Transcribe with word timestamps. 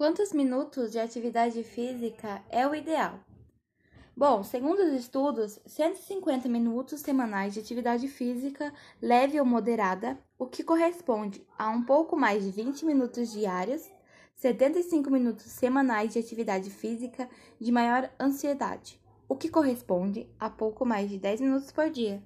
Quantos 0.00 0.32
minutos 0.32 0.92
de 0.92 0.98
atividade 0.98 1.62
física 1.62 2.42
é 2.48 2.66
o 2.66 2.74
ideal? 2.74 3.20
Bom, 4.16 4.42
segundo 4.42 4.78
os 4.78 4.94
estudos, 4.94 5.60
150 5.66 6.48
minutos 6.48 7.02
semanais 7.02 7.52
de 7.52 7.60
atividade 7.60 8.08
física 8.08 8.72
leve 9.02 9.38
ou 9.38 9.44
moderada, 9.44 10.18
o 10.38 10.46
que 10.46 10.64
corresponde 10.64 11.46
a 11.58 11.68
um 11.68 11.82
pouco 11.84 12.16
mais 12.16 12.42
de 12.42 12.50
20 12.50 12.86
minutos 12.86 13.30
diários, 13.30 13.90
75 14.36 15.10
minutos 15.10 15.44
semanais 15.44 16.14
de 16.14 16.18
atividade 16.18 16.70
física 16.70 17.28
de 17.60 17.70
maior 17.70 18.10
ansiedade, 18.18 18.98
o 19.28 19.36
que 19.36 19.50
corresponde 19.50 20.26
a 20.40 20.48
pouco 20.48 20.86
mais 20.86 21.10
de 21.10 21.18
10 21.18 21.42
minutos 21.42 21.70
por 21.70 21.90
dia. 21.90 22.22